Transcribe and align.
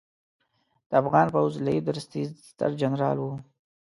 د 0.89 0.91
افغان 1.01 1.27
پوځ 1.33 1.53
لوی 1.65 1.79
درستیز 1.87 2.29
سترجنرال 2.49 3.17
و 3.19 3.25